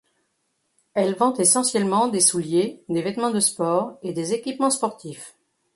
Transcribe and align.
Elle 0.95 1.13
vend 1.15 1.35
essentiellement 1.35 2.07
des 2.07 2.21
souliers, 2.21 2.83
des 2.89 3.03
vêtements 3.03 3.29
de 3.29 3.39
sport 3.39 3.99
et 4.01 4.13
des 4.13 4.33
équipements 4.33 4.71
sportifs. 4.71 5.35